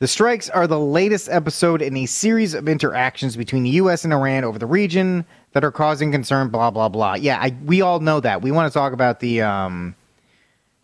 The 0.00 0.06
strikes 0.06 0.48
are 0.48 0.68
the 0.68 0.78
latest 0.78 1.28
episode 1.28 1.82
in 1.82 1.96
a 1.96 2.06
series 2.06 2.54
of 2.54 2.68
interactions 2.68 3.36
between 3.36 3.64
the 3.64 3.70
U.S. 3.70 4.04
and 4.04 4.12
Iran 4.12 4.44
over 4.44 4.56
the 4.56 4.66
region 4.66 5.24
that 5.52 5.64
are 5.64 5.72
causing 5.72 6.12
concern. 6.12 6.50
Blah 6.50 6.70
blah 6.70 6.88
blah. 6.88 7.14
Yeah, 7.14 7.38
I, 7.40 7.56
we 7.64 7.80
all 7.80 7.98
know 7.98 8.20
that. 8.20 8.40
We 8.40 8.52
want 8.52 8.72
to 8.72 8.78
talk 8.78 8.92
about 8.92 9.18
the 9.18 9.42
um, 9.42 9.96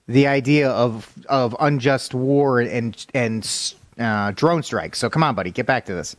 the 0.09 0.27
idea 0.27 0.69
of 0.71 1.13
of 1.29 1.55
unjust 1.61 2.13
war 2.13 2.59
and 2.61 3.07
and 3.15 3.75
uh, 4.01 4.33
drone 4.33 4.65
strikes. 4.65 4.99
So 4.99 5.09
come 5.09 5.23
on, 5.23 5.37
buddy, 5.37 5.53
get 5.53 5.67
back 5.67 5.87
to 5.87 5.95
this. 5.95 6.17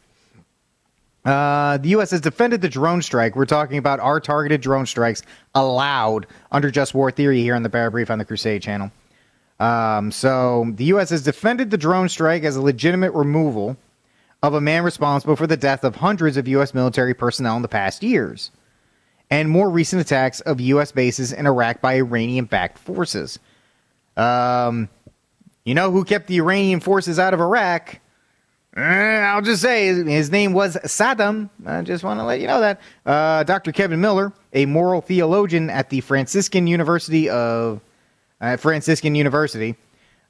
Uh, 1.26 1.78
the 1.78 1.90
U.S. 1.90 2.12
has 2.12 2.22
defended 2.22 2.62
the 2.62 2.70
drone 2.70 3.02
strike. 3.02 3.36
We're 3.36 3.46
talking 3.46 3.78
about 3.78 4.00
our 4.00 4.22
targeted 4.22 4.62
drone 4.62 4.86
strikes 4.86 5.22
allowed 5.54 6.28
under 6.50 6.72
just 6.72 6.94
war 6.94 7.12
theory 7.12 7.42
here 7.42 7.56
on 7.56 7.64
the 7.64 7.70
Barrett 7.70 7.92
Brief 7.92 8.10
on 8.10 8.20
the 8.20 8.26
Crusade 8.26 8.62
channel. 8.62 8.90
Um, 9.60 10.12
so 10.12 10.72
the 10.76 10.86
U.S. 10.86 11.10
has 11.12 11.24
defended 11.24 11.72
the 11.72 11.78
drone 11.78 12.10
strike 12.10 12.44
as 12.44 12.56
a 12.56 12.62
legitimate 12.62 13.14
removal 13.14 13.78
of 14.44 14.54
a 14.54 14.62
man 14.62 14.84
responsible 14.84 15.36
for 15.36 15.48
the 15.48 15.58
death 15.58 15.84
of 15.84 15.96
hundreds 15.96 16.38
of 16.38 16.48
U.S. 16.48 16.74
military 16.74 17.14
personnel 17.14 17.56
in 17.56 17.62
the 17.62 17.68
past 17.68 18.04
years, 18.04 18.52
and 19.30 19.50
more 19.50 19.70
recent 19.70 20.02
attacks 20.02 20.42
of 20.42 20.60
U.S. 20.60 20.92
bases 20.92 21.32
in 21.32 21.48
Iraq 21.48 21.82
by 21.82 21.96
Iranian-backed 21.96 22.78
forces. 22.78 23.40
Um, 24.18 24.90
you 25.64 25.74
know 25.74 25.92
who 25.92 26.04
kept 26.04 26.28
the 26.28 26.38
Iranian 26.38 26.80
forces 26.80 27.18
out 27.18 27.34
of 27.34 27.40
Iraq? 27.40 28.00
Eh, 28.78 28.82
I'll 28.82 29.42
just 29.42 29.62
say 29.62 29.88
his 29.88 30.30
name 30.30 30.52
was 30.52 30.76
Saddam. 30.84 31.50
I 31.66 31.82
just 31.82 32.04
want 32.04 32.20
to 32.20 32.26
let 32.26 32.42
you 32.42 32.48
know 32.48 32.60
that. 32.60 32.82
Uh, 33.06 33.44
Dr. 33.44 33.72
Kevin 33.72 34.02
Miller, 34.02 34.34
a 34.52 34.66
moral 34.66 35.00
theologian 35.00 35.70
at 35.70 35.90
the 35.90 36.02
Franciscan 36.02 36.68
University 36.68 37.30
of 37.30 37.80
uh, 38.46 38.58
Franciscan 38.58 39.16
University, 39.16 39.76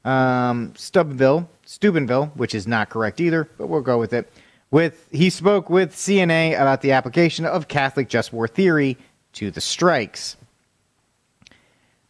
um, 0.04 0.72
Steubenville, 0.74 1.48
Steubenville, 1.66 2.26
which 2.34 2.54
is 2.54 2.66
not 2.66 2.88
correct 2.88 3.20
either, 3.20 3.48
but 3.58 3.66
we'll 3.68 3.82
go 3.82 3.98
with 3.98 4.12
it. 4.12 4.32
With 4.70 5.06
he 5.12 5.30
spoke 5.30 5.68
with 5.68 5.94
CNA 5.94 6.54
about 6.54 6.80
the 6.80 6.92
application 6.92 7.44
of 7.44 7.68
Catholic 7.68 8.08
just 8.08 8.32
war 8.32 8.48
theory 8.48 8.96
to 9.34 9.50
the 9.50 9.60
strikes. 9.60 10.36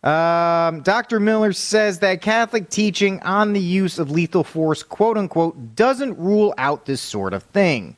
Um, 0.02 0.82
Dr. 0.82 1.18
Miller 1.18 1.52
says 1.52 1.98
that 1.98 2.22
Catholic 2.22 2.70
teaching 2.70 3.20
on 3.22 3.52
the 3.52 3.60
use 3.60 3.98
of 3.98 4.10
lethal 4.10 4.44
force, 4.44 4.84
quote 4.84 5.18
unquote, 5.18 5.74
doesn't 5.74 6.16
rule 6.18 6.54
out 6.56 6.86
this 6.86 7.00
sort 7.00 7.34
of 7.34 7.42
thing. 7.42 7.96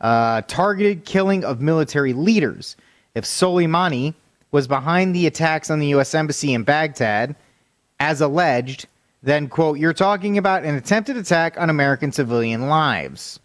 Uh, 0.00 0.40
targeted 0.48 1.04
killing 1.04 1.44
of 1.44 1.60
military 1.60 2.14
leaders. 2.14 2.76
If 3.14 3.24
Soleimani 3.24 4.14
was 4.54 4.68
behind 4.68 5.16
the 5.16 5.26
attacks 5.26 5.68
on 5.68 5.80
the 5.80 5.88
U.S. 5.88 6.14
Embassy 6.14 6.54
in 6.54 6.62
Baghdad, 6.62 7.34
as 7.98 8.20
alleged, 8.20 8.86
then, 9.20 9.48
quote, 9.48 9.80
you're 9.80 9.92
talking 9.92 10.38
about 10.38 10.62
an 10.62 10.76
attempted 10.76 11.16
attack 11.16 11.58
on 11.58 11.70
American 11.70 12.12
civilian 12.12 12.68
lives. 12.68 13.40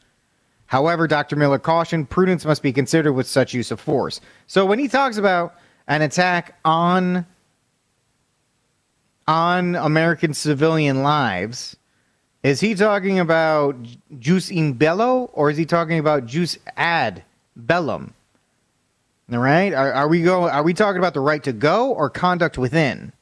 However, 0.68 1.08
Dr. 1.08 1.36
Miller 1.36 1.58
cautioned 1.58 2.12
prudence 2.12 2.46
must 2.46 2.62
be 2.62 2.72
considered 2.72 3.14
with 3.14 3.26
such 3.26 3.56
use 3.56 3.72
of 3.72 3.80
force. 3.80 4.22
So 4.46 4.68
when 4.68 4.78
he 4.78 4.88
talks 4.88 5.18
about 5.18 5.56
an 5.88 6.04
attack 6.04 6.60
on 6.64 7.26
on 9.28 9.76
American 9.78 10.36
civilian 10.36 11.02
lives, 11.02 11.76
is 12.44 12.60
he 12.60 12.76
talking 12.76 13.18
about 13.18 13.76
jus 14.20 14.52
in 14.52 14.74
bello 14.74 15.32
or 15.34 15.50
is 15.50 15.58
he 15.58 15.66
talking 15.66 15.98
about 15.98 16.28
jus 16.28 16.56
ad 16.78 17.24
bellum? 17.56 18.14
All 19.32 19.38
right, 19.40 19.72
are, 19.74 19.94
are 19.94 20.08
we 20.08 20.24
go? 20.24 20.50
Are 20.50 20.64
we 20.64 20.74
talking 20.74 20.98
about 21.00 21.14
the 21.14 21.20
right 21.20 21.44
to 21.44 21.54
go 21.54 21.94
or 21.94 22.10
conduct 22.10 22.58
within? 22.58 23.14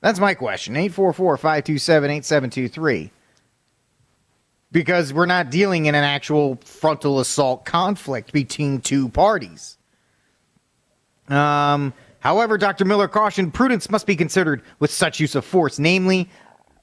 That's 0.00 0.18
my 0.18 0.32
question. 0.34 0.74
844-527-8723. 0.74 3.10
Because 4.72 5.12
we're 5.12 5.26
not 5.26 5.50
dealing 5.50 5.84
in 5.86 5.94
an 5.94 6.04
actual 6.04 6.58
frontal 6.64 7.20
assault 7.20 7.64
conflict 7.64 8.32
between 8.32 8.80
two 8.80 9.08
parties. 9.10 9.78
Um, 11.28 11.92
However, 12.22 12.56
Dr. 12.56 12.84
Miller 12.84 13.08
cautioned 13.08 13.52
prudence 13.52 13.90
must 13.90 14.06
be 14.06 14.14
considered 14.14 14.62
with 14.78 14.92
such 14.92 15.18
use 15.18 15.34
of 15.34 15.44
force, 15.44 15.80
namely 15.80 16.30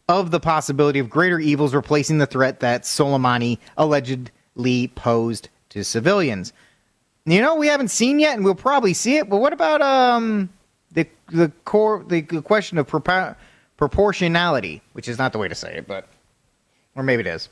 of 0.10 0.32
the 0.32 0.40
possibility 0.42 1.00
of 1.00 1.10
greater 1.10 1.40
evils 1.40 1.74
replacing 1.74 2.18
the 2.18 2.26
threat 2.26 2.60
that 2.60 2.84
Soleimani 2.84 3.58
allegedly 3.78 4.90
posed 4.96 5.48
to 5.70 5.86
civilians. 5.86 6.52
You 7.30 7.42
know, 7.42 7.56
we 7.56 7.68
haven't 7.68 7.90
seen 7.90 8.20
yet, 8.20 8.36
and 8.36 8.44
we'll 8.44 8.56
probably 8.56 8.94
see 8.94 9.18
it. 9.18 9.30
But 9.30 9.38
what 9.38 9.54
about 9.54 9.82
um 9.82 10.50
the 10.94 11.08
the 11.28 11.52
core 11.64 12.04
the, 12.08 12.22
question 12.24 12.78
of 12.80 12.88
propor- 12.88 13.36
proportionality, 13.78 14.82
which 14.94 15.08
is 15.08 15.20
not 15.20 15.32
the 15.32 15.38
way 15.38 15.48
to 15.48 15.56
say 15.56 15.78
it, 15.78 15.88
but 15.88 16.08
or 16.96 17.04
maybe 17.04 17.22
it 17.22 17.28
is. 17.28 17.50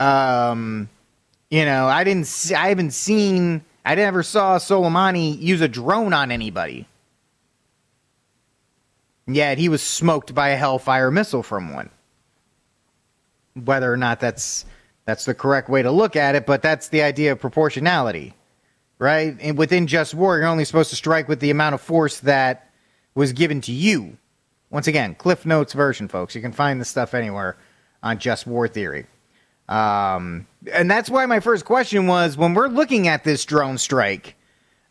Um, 0.00 0.88
you 1.50 1.64
know, 1.64 1.86
I 1.86 2.02
didn't 2.02 2.26
see, 2.26 2.54
I 2.54 2.68
haven't 2.68 2.92
seen 2.92 3.62
I 3.84 3.94
never 3.94 4.22
saw 4.22 4.58
Soleimani 4.58 5.38
use 5.40 5.60
a 5.60 5.68
drone 5.68 6.12
on 6.12 6.30
anybody. 6.30 6.86
Yet 9.26 9.58
he 9.58 9.68
was 9.68 9.82
smoked 9.82 10.34
by 10.34 10.48
a 10.48 10.56
Hellfire 10.56 11.10
missile 11.10 11.42
from 11.42 11.74
one. 11.74 11.90
Whether 13.54 13.92
or 13.92 13.98
not 13.98 14.20
that's 14.20 14.64
that's 15.04 15.26
the 15.26 15.34
correct 15.34 15.68
way 15.68 15.82
to 15.82 15.90
look 15.90 16.16
at 16.16 16.34
it, 16.34 16.46
but 16.46 16.62
that's 16.62 16.88
the 16.88 17.02
idea 17.02 17.32
of 17.32 17.40
proportionality, 17.40 18.34
right? 18.98 19.36
And 19.40 19.56
within 19.56 19.86
just 19.86 20.14
war, 20.14 20.38
you're 20.38 20.46
only 20.46 20.64
supposed 20.64 20.90
to 20.90 20.96
strike 20.96 21.28
with 21.28 21.40
the 21.40 21.50
amount 21.50 21.74
of 21.74 21.80
force 21.80 22.20
that 22.20 22.70
was 23.14 23.32
given 23.32 23.60
to 23.62 23.72
you. 23.72 24.16
Once 24.70 24.86
again, 24.86 25.14
Cliff 25.14 25.46
Notes 25.46 25.72
version, 25.72 26.08
folks. 26.08 26.34
You 26.34 26.42
can 26.42 26.52
find 26.52 26.80
this 26.80 26.88
stuff 26.88 27.14
anywhere 27.14 27.56
on 28.02 28.18
Just 28.18 28.46
War 28.46 28.68
Theory. 28.68 29.06
Um, 29.68 30.46
and 30.72 30.90
that's 30.90 31.10
why 31.10 31.26
my 31.26 31.40
first 31.40 31.64
question 31.64 32.06
was 32.06 32.36
when 32.36 32.54
we're 32.54 32.68
looking 32.68 33.08
at 33.08 33.24
this 33.24 33.44
drone 33.44 33.78
strike, 33.78 34.34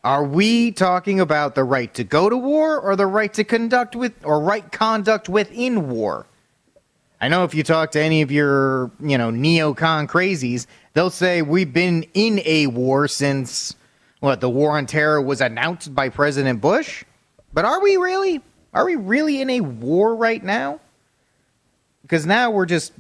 are 0.03 0.23
we 0.23 0.71
talking 0.71 1.19
about 1.19 1.55
the 1.55 1.63
right 1.63 1.93
to 1.95 2.03
go 2.03 2.29
to 2.29 2.37
war 2.37 2.79
or 2.79 2.95
the 2.95 3.07
right 3.07 3.33
to 3.33 3.43
conduct 3.43 3.95
with 3.95 4.13
or 4.23 4.39
right 4.39 4.71
conduct 4.71 5.27
within 5.27 5.89
war? 5.89 6.27
I 7.19 7.27
know 7.29 7.43
if 7.43 7.55
you 7.55 7.63
talk 7.63 7.91
to 7.91 7.99
any 7.99 8.21
of 8.21 8.31
your, 8.31 8.91
you 8.99 9.17
know, 9.17 9.31
neocon 9.31 10.07
crazies, 10.07 10.67
they'll 10.93 11.09
say 11.09 11.41
we've 11.41 11.73
been 11.73 12.05
in 12.13 12.41
a 12.45 12.67
war 12.67 13.07
since 13.07 13.75
what 14.19 14.41
the 14.41 14.49
war 14.49 14.77
on 14.77 14.85
terror 14.85 15.21
was 15.21 15.41
announced 15.41 15.93
by 15.93 16.09
President 16.09 16.61
Bush. 16.61 17.03
But 17.53 17.65
are 17.65 17.81
we 17.81 17.97
really? 17.97 18.41
Are 18.73 18.85
we 18.85 18.95
really 18.95 19.41
in 19.41 19.49
a 19.49 19.61
war 19.61 20.15
right 20.15 20.43
now? 20.43 20.79
Because 22.01 22.25
now 22.25 22.51
we're 22.51 22.65
just 22.65 22.93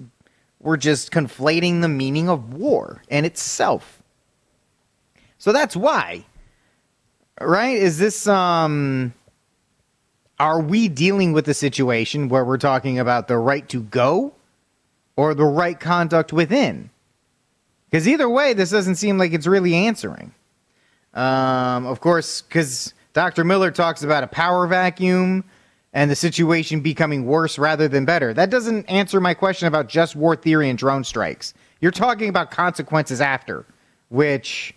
we're 0.59 0.77
just 0.77 1.11
conflating 1.11 1.81
the 1.81 1.87
meaning 1.87 2.29
of 2.29 2.53
war 2.53 3.01
in 3.09 3.25
itself. 3.25 4.01
So 5.37 5.51
that's 5.51 5.75
why. 5.75 6.25
Right? 7.39 7.77
Is 7.77 7.97
this 7.99 8.27
um 8.27 9.13
are 10.39 10.61
we 10.61 10.87
dealing 10.87 11.33
with 11.33 11.47
a 11.47 11.53
situation 11.53 12.29
where 12.29 12.45
we're 12.45 12.57
talking 12.57 12.99
about 12.99 13.27
the 13.27 13.37
right 13.37 13.67
to 13.69 13.81
go 13.81 14.33
or 15.15 15.33
the 15.33 15.45
right 15.45 15.79
conduct 15.79 16.31
within? 16.31 16.91
Because 17.89 18.07
either 18.07 18.29
way, 18.29 18.53
this 18.53 18.69
doesn't 18.69 18.95
seem 18.95 19.17
like 19.17 19.33
it's 19.33 19.47
really 19.47 19.73
answering. 19.73 20.33
Um, 21.17 21.87
of 21.87 21.99
course, 21.99 22.43
because 22.43 22.93
Dr. 23.13 23.43
Miller 23.43 23.71
talks 23.71 24.03
about 24.03 24.23
a 24.23 24.27
power 24.27 24.67
vacuum 24.67 25.43
and 25.91 26.11
the 26.11 26.15
situation 26.15 26.81
becoming 26.81 27.25
worse 27.25 27.57
rather 27.57 27.87
than 27.87 28.05
better. 28.05 28.35
That 28.35 28.51
doesn't 28.51 28.85
answer 28.85 29.19
my 29.19 29.33
question 29.33 29.67
about 29.67 29.89
just 29.89 30.15
war 30.15 30.35
theory 30.35 30.69
and 30.69 30.77
drone 30.77 31.03
strikes. 31.03 31.55
You're 31.81 31.91
talking 31.91 32.29
about 32.29 32.51
consequences 32.51 33.19
after, 33.19 33.65
which 34.09 34.75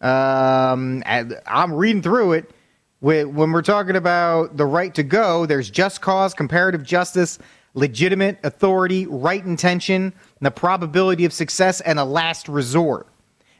um, 0.00 1.04
I'm 1.06 1.72
reading 1.72 2.02
through 2.02 2.32
it. 2.32 2.50
When 2.98 3.52
we're 3.52 3.62
talking 3.62 3.94
about 3.94 4.56
the 4.56 4.66
right 4.66 4.92
to 4.96 5.04
go, 5.04 5.46
there's 5.46 5.70
just 5.70 6.00
cause, 6.00 6.34
comparative 6.34 6.82
justice, 6.82 7.38
legitimate 7.74 8.40
authority, 8.42 9.06
right 9.06 9.44
intention, 9.44 10.12
the 10.40 10.50
probability 10.50 11.24
of 11.24 11.32
success, 11.32 11.80
and 11.82 12.00
a 12.00 12.04
last 12.04 12.48
resort. 12.48 13.06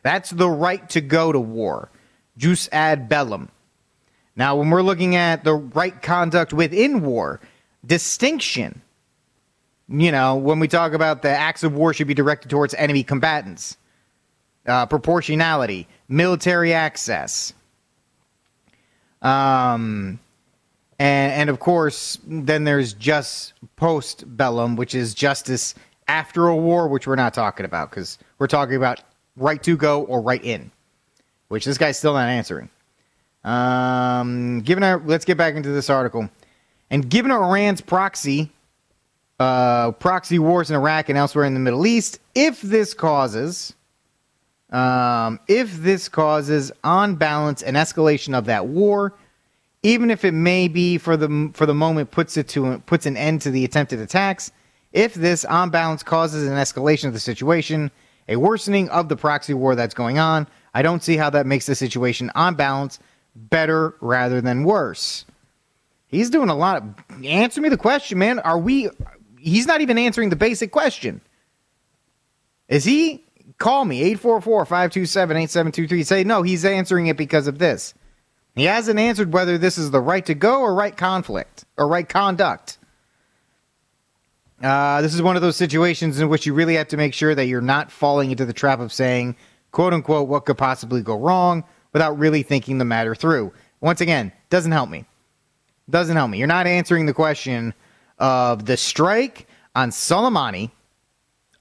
That's 0.02 0.30
the 0.30 0.50
right 0.50 0.88
to 0.90 1.00
go 1.00 1.30
to 1.30 1.38
war. 1.38 1.90
Jus 2.36 2.68
ad 2.72 3.08
bellum. 3.08 3.48
Now, 4.36 4.56
when 4.56 4.70
we're 4.70 4.82
looking 4.82 5.16
at 5.16 5.44
the 5.44 5.54
right 5.54 6.00
conduct 6.02 6.52
within 6.52 7.02
war, 7.02 7.40
distinction, 7.86 8.82
you 9.88 10.12
know, 10.12 10.36
when 10.36 10.58
we 10.58 10.68
talk 10.68 10.92
about 10.92 11.22
the 11.22 11.30
acts 11.30 11.62
of 11.62 11.74
war 11.74 11.94
should 11.94 12.06
be 12.06 12.14
directed 12.14 12.50
towards 12.50 12.74
enemy 12.74 13.02
combatants, 13.02 13.76
uh, 14.66 14.84
proportionality, 14.86 15.88
military 16.08 16.74
access, 16.74 17.54
um, 19.22 20.18
and, 20.98 21.32
and 21.32 21.50
of 21.50 21.60
course, 21.60 22.18
then 22.26 22.64
there's 22.64 22.94
just 22.94 23.54
post 23.76 24.24
bellum, 24.36 24.76
which 24.76 24.94
is 24.94 25.14
justice 25.14 25.74
after 26.08 26.48
a 26.48 26.56
war, 26.56 26.88
which 26.88 27.06
we're 27.06 27.16
not 27.16 27.34
talking 27.34 27.66
about 27.66 27.90
because 27.90 28.18
we're 28.38 28.46
talking 28.46 28.76
about 28.76 29.02
right 29.36 29.62
to 29.62 29.76
go 29.76 30.02
or 30.04 30.20
right 30.20 30.42
in, 30.44 30.70
which 31.48 31.64
this 31.64 31.78
guy's 31.78 31.98
still 31.98 32.14
not 32.14 32.28
answering. 32.28 32.70
Um, 33.44 34.60
given 34.62 34.82
our, 34.82 34.98
let's 35.04 35.24
get 35.24 35.36
back 35.36 35.54
into 35.54 35.70
this 35.70 35.88
article. 35.88 36.28
And 36.90 37.08
given 37.08 37.30
Iran's 37.30 37.80
proxy 37.80 38.50
uh, 39.38 39.92
proxy 39.92 40.38
wars 40.38 40.70
in 40.70 40.76
Iraq 40.76 41.08
and 41.08 41.18
elsewhere 41.18 41.44
in 41.44 41.54
the 41.54 41.60
Middle 41.60 41.86
East. 41.86 42.18
If 42.34 42.60
this 42.62 42.94
causes, 42.94 43.74
um, 44.70 45.40
if 45.48 45.76
this 45.76 46.08
causes, 46.08 46.72
on 46.82 47.16
balance, 47.16 47.62
an 47.62 47.74
escalation 47.74 48.36
of 48.36 48.46
that 48.46 48.66
war, 48.66 49.14
even 49.82 50.10
if 50.10 50.24
it 50.24 50.32
may 50.32 50.68
be 50.68 50.98
for 50.98 51.16
the 51.16 51.50
for 51.54 51.66
the 51.66 51.74
moment 51.74 52.10
puts 52.10 52.36
it 52.36 52.48
to 52.48 52.78
puts 52.86 53.06
an 53.06 53.16
end 53.16 53.42
to 53.42 53.50
the 53.50 53.64
attempted 53.64 54.00
attacks, 54.00 54.50
if 54.92 55.14
this 55.14 55.44
on 55.44 55.70
balance 55.70 56.02
causes 56.02 56.48
an 56.48 56.54
escalation 56.54 57.04
of 57.04 57.12
the 57.12 57.20
situation, 57.20 57.90
a 58.28 58.36
worsening 58.36 58.88
of 58.88 59.08
the 59.08 59.16
proxy 59.16 59.54
war 59.54 59.74
that's 59.74 59.94
going 59.94 60.18
on, 60.18 60.46
I 60.76 60.82
don't 60.82 61.02
see 61.02 61.16
how 61.16 61.30
that 61.30 61.46
makes 61.46 61.64
the 61.64 61.74
situation 61.74 62.30
on 62.34 62.54
balance 62.54 62.98
better 63.34 63.94
rather 64.02 64.42
than 64.42 64.62
worse. 64.62 65.24
He's 66.06 66.28
doing 66.28 66.50
a 66.50 66.54
lot 66.54 66.82
of 66.82 67.24
answer 67.24 67.62
me 67.62 67.70
the 67.70 67.78
question, 67.78 68.18
man. 68.18 68.40
Are 68.40 68.58
we 68.58 68.90
he's 69.38 69.66
not 69.66 69.80
even 69.80 69.96
answering 69.96 70.28
the 70.28 70.36
basic 70.36 70.70
question. 70.70 71.22
Is 72.68 72.84
he 72.84 73.24
call 73.56 73.86
me 73.86 74.14
844-527-8723 74.16 76.04
say 76.04 76.24
no, 76.24 76.42
he's 76.42 76.66
answering 76.66 77.06
it 77.06 77.16
because 77.16 77.46
of 77.46 77.58
this. 77.58 77.94
He 78.54 78.64
hasn't 78.64 78.98
answered 78.98 79.32
whether 79.32 79.56
this 79.56 79.78
is 79.78 79.90
the 79.90 80.02
right 80.02 80.26
to 80.26 80.34
go 80.34 80.60
or 80.60 80.74
right 80.74 80.94
conflict 80.94 81.64
or 81.78 81.88
right 81.88 82.06
conduct. 82.06 82.76
Uh, 84.62 85.00
this 85.00 85.14
is 85.14 85.22
one 85.22 85.36
of 85.36 85.42
those 85.42 85.56
situations 85.56 86.20
in 86.20 86.28
which 86.28 86.44
you 86.44 86.52
really 86.52 86.74
have 86.74 86.88
to 86.88 86.98
make 86.98 87.14
sure 87.14 87.34
that 87.34 87.46
you're 87.46 87.62
not 87.62 87.90
falling 87.90 88.30
into 88.30 88.44
the 88.44 88.52
trap 88.52 88.80
of 88.80 88.92
saying, 88.92 89.36
quote 89.76 89.92
unquote, 89.92 90.26
what 90.26 90.46
could 90.46 90.56
possibly 90.56 91.02
go 91.02 91.18
wrong 91.18 91.62
without 91.92 92.18
really 92.18 92.42
thinking 92.42 92.78
the 92.78 92.84
matter 92.86 93.14
through. 93.14 93.52
Once 93.82 94.00
again, 94.00 94.32
doesn't 94.48 94.72
help 94.72 94.88
me. 94.88 95.04
Doesn't 95.90 96.16
help 96.16 96.30
me. 96.30 96.38
You're 96.38 96.46
not 96.46 96.66
answering 96.66 97.04
the 97.04 97.12
question 97.12 97.74
of 98.18 98.64
the 98.64 98.78
strike 98.78 99.46
on 99.74 99.90
Soleimani 99.90 100.70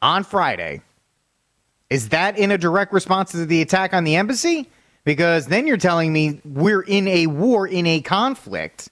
on 0.01 0.23
Friday. 0.23 0.81
Is 1.89 2.07
that 2.09 2.37
in 2.37 2.51
a 2.51 2.57
direct 2.57 2.93
response 2.93 3.31
to 3.31 3.45
the 3.45 3.61
attack 3.61 3.93
on 3.93 4.05
the 4.05 4.15
embassy? 4.15 4.69
Because 5.03 5.47
then 5.47 5.67
you're 5.67 5.75
telling 5.75 6.13
me 6.13 6.39
we're 6.45 6.83
in 6.83 7.09
a 7.09 7.27
war, 7.27 7.67
in 7.67 7.85
a 7.85 7.99
conflict, 7.99 8.87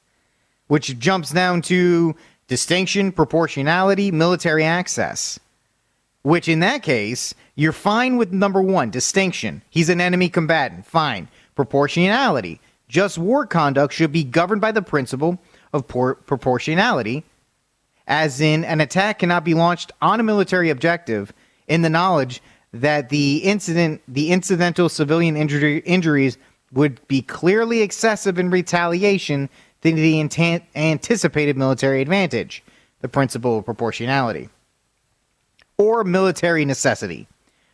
which 0.68 1.00
jumps 1.00 1.32
down 1.32 1.62
to 1.62 2.14
distinction, 2.50 3.14
proportionality, 3.14 4.12
military 4.12 4.66
access. 4.66 5.40
Which 6.24 6.50
in 6.50 6.60
that 6.60 6.84
case, 6.84 7.34
you're 7.56 7.72
fine 7.72 8.18
with 8.18 8.32
number 8.32 8.62
one, 8.62 8.90
distinction. 8.90 9.62
He's 9.70 9.90
an 9.90 10.02
enemy 10.02 10.30
combatant. 10.30 10.86
Fine. 10.86 11.28
Proportionality. 11.56 12.60
Just 12.88 13.18
war 13.18 13.46
conduct 13.46 13.94
should 13.94 14.12
be 14.12 14.24
governed 14.24 14.62
by 14.62 14.72
the 14.72 14.82
principle 14.82 15.40
of 15.72 15.88
por- 15.88 16.16
proportionality, 16.16 17.24
as 18.08 18.42
in 18.42 18.64
an 18.66 18.82
attack 18.82 19.20
cannot 19.20 19.44
be 19.44 19.54
launched 19.54 19.92
on 20.02 20.20
a 20.20 20.24
military 20.24 20.70
objective 20.70 21.34
in 21.68 21.82
the 21.82 21.90
knowledge 21.90 22.42
that 22.74 23.10
the 23.10 23.38
incident, 23.38 24.02
the 24.08 24.32
incidental 24.32 24.90
civilian 24.90 25.38
injury, 25.38 25.80
injuries 25.80 26.38
would 26.72 27.08
be 27.08 27.22
clearly 27.22 27.82
excessive 27.82 28.40
in 28.40 28.50
retaliation 28.50 29.48
than 29.82 29.96
the 29.96 30.20
intent, 30.20 30.64
anticipated 30.76 31.56
military 31.56 32.02
advantage, 32.02 32.64
the 33.02 33.08
principle 33.08 33.60
of 33.60 33.66
proportionality, 33.66 34.50
or 35.78 36.04
military 36.04 36.66
necessity. 36.66 37.28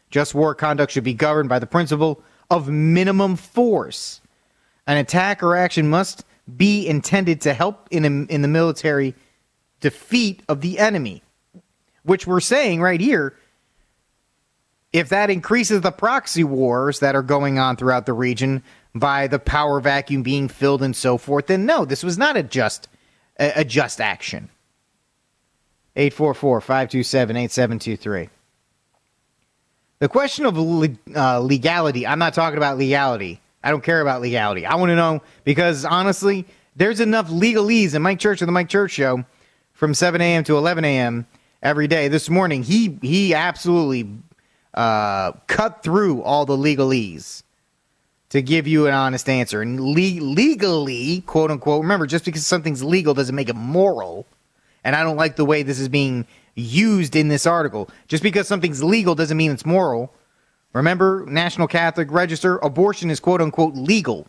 Just 0.09 0.33
war 0.33 0.55
conduct 0.55 0.91
should 0.91 1.03
be 1.03 1.13
governed 1.13 1.49
by 1.49 1.59
the 1.59 1.67
principle 1.67 2.23
of 2.49 2.67
minimum 2.67 3.35
force. 3.35 4.21
An 4.87 4.97
attack 4.97 5.43
or 5.43 5.55
action 5.55 5.89
must 5.89 6.25
be 6.57 6.87
intended 6.87 7.41
to 7.41 7.53
help 7.53 7.87
in, 7.91 8.05
a, 8.05 8.33
in 8.33 8.41
the 8.41 8.47
military 8.47 9.13
defeat 9.81 10.41
of 10.49 10.61
the 10.61 10.79
enemy, 10.79 11.21
which 12.03 12.25
we're 12.25 12.39
saying 12.39 12.81
right 12.81 12.99
here. 12.99 13.35
If 14.91 15.09
that 15.09 15.29
increases 15.29 15.81
the 15.81 15.91
proxy 15.91 16.43
wars 16.43 16.99
that 16.99 17.15
are 17.15 17.21
going 17.21 17.59
on 17.59 17.77
throughout 17.77 18.07
the 18.07 18.13
region, 18.13 18.63
by 18.95 19.27
the 19.27 19.37
power 19.39 19.79
vacuum 19.79 20.23
being 20.23 20.47
filled 20.47 20.81
and 20.81 20.95
so 20.95 21.17
forth, 21.17 21.47
then 21.47 21.65
no, 21.65 21.83
this 21.85 22.03
was 22.03 22.17
not 22.17 22.37
a 22.37 22.43
just 22.43 22.87
a, 23.37 23.63
just 23.63 24.01
action. 24.01 24.49
844-527-8723. 25.95 28.29
The 29.99 30.07
question 30.07 30.45
of 30.45 30.57
uh, 30.57 31.39
legality, 31.39 32.07
I'm 32.07 32.19
not 32.19 32.33
talking 32.33 32.57
about 32.57 32.77
legality. 32.77 33.41
I 33.61 33.69
don't 33.69 33.83
care 33.83 33.99
about 33.99 34.21
legality. 34.21 34.65
I 34.65 34.75
want 34.75 34.91
to 34.91 34.95
know 34.95 35.21
because 35.43 35.83
honestly, 35.83 36.45
there's 36.77 37.01
enough 37.01 37.27
legalese 37.27 37.93
in 37.95 38.01
Mike 38.01 38.19
Church 38.19 38.41
of 38.41 38.45
the 38.45 38.53
Mike 38.53 38.69
Church 38.69 38.91
Show 38.91 39.25
from 39.73 39.93
7 39.93 40.21
a.m. 40.21 40.45
to 40.45 40.57
11 40.57 40.85
a.m. 40.85 41.27
every 41.61 41.87
day. 41.87 42.07
This 42.07 42.29
morning, 42.29 42.63
he 42.63 42.97
he 43.01 43.33
absolutely 43.33 44.09
uh, 44.73 45.33
cut 45.47 45.83
through 45.83 46.23
all 46.23 46.45
the 46.45 46.55
legalese 46.55 47.43
to 48.29 48.41
give 48.41 48.67
you 48.67 48.87
an 48.87 48.93
honest 48.93 49.27
answer. 49.27 49.61
And 49.61 49.81
le- 49.81 50.23
legally, 50.23 51.21
quote 51.25 51.51
unquote, 51.51 51.81
remember, 51.81 52.07
just 52.07 52.23
because 52.23 52.47
something's 52.47 52.81
legal 52.81 53.13
doesn't 53.13 53.35
make 53.35 53.49
it 53.49 53.55
moral. 53.55 54.25
And 54.85 54.95
I 54.95 55.03
don't 55.03 55.17
like 55.17 55.35
the 55.35 55.43
way 55.43 55.63
this 55.63 55.77
is 55.81 55.89
being 55.89 56.25
used 56.55 57.15
in 57.15 57.27
this 57.27 57.45
article. 57.45 57.89
Just 58.07 58.23
because 58.23 58.47
something's 58.47 58.83
legal 58.83 59.15
doesn't 59.15 59.37
mean 59.37 59.51
it's 59.51 59.65
moral. 59.65 60.13
Remember, 60.73 61.25
National 61.27 61.67
Catholic 61.67 62.11
Register, 62.11 62.57
abortion 62.57 63.09
is 63.09 63.19
quote 63.19 63.41
unquote 63.41 63.75
legal. 63.75 64.27